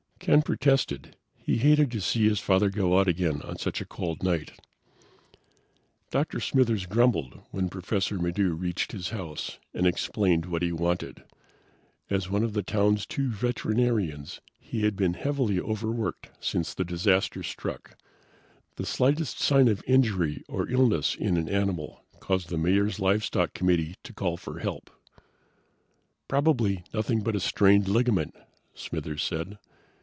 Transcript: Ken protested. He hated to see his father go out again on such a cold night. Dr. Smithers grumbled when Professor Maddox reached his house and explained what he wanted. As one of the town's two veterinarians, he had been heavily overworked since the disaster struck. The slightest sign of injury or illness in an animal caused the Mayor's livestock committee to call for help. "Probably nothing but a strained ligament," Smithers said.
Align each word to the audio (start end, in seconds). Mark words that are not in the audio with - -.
Ken 0.23 0.43
protested. 0.43 1.15
He 1.35 1.57
hated 1.57 1.89
to 1.91 1.99
see 1.99 2.29
his 2.29 2.39
father 2.39 2.69
go 2.69 2.99
out 2.99 3.07
again 3.07 3.41
on 3.41 3.57
such 3.57 3.81
a 3.81 3.85
cold 3.87 4.21
night. 4.21 4.51
Dr. 6.11 6.39
Smithers 6.39 6.85
grumbled 6.85 7.41
when 7.49 7.69
Professor 7.69 8.19
Maddox 8.19 8.37
reached 8.51 8.91
his 8.91 9.09
house 9.09 9.57
and 9.73 9.87
explained 9.87 10.45
what 10.45 10.61
he 10.61 10.71
wanted. 10.71 11.23
As 12.11 12.29
one 12.29 12.43
of 12.43 12.53
the 12.53 12.61
town's 12.61 13.07
two 13.07 13.31
veterinarians, 13.31 14.41
he 14.59 14.83
had 14.83 14.95
been 14.95 15.15
heavily 15.15 15.59
overworked 15.59 16.29
since 16.39 16.75
the 16.75 16.85
disaster 16.85 17.41
struck. 17.41 17.97
The 18.75 18.85
slightest 18.85 19.39
sign 19.39 19.67
of 19.67 19.83
injury 19.87 20.43
or 20.47 20.69
illness 20.69 21.15
in 21.15 21.35
an 21.35 21.49
animal 21.49 22.05
caused 22.19 22.49
the 22.49 22.59
Mayor's 22.59 22.99
livestock 22.99 23.55
committee 23.55 23.95
to 24.03 24.13
call 24.13 24.37
for 24.37 24.59
help. 24.59 24.91
"Probably 26.27 26.83
nothing 26.93 27.21
but 27.21 27.35
a 27.35 27.39
strained 27.39 27.87
ligament," 27.87 28.35
Smithers 28.75 29.23
said. 29.23 29.57